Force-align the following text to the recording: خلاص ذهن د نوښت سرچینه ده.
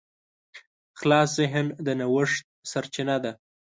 خلاص 0.99 1.29
ذهن 1.39 1.65
د 1.85 1.87
نوښت 1.99 2.43
سرچینه 2.71 3.15
ده. 3.23 3.31